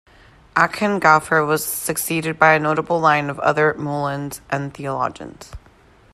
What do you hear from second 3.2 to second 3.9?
of other